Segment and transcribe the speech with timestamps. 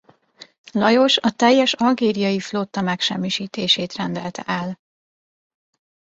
[0.71, 4.79] Lajos a teljes algériai flotta megsemmisítését rendelte el.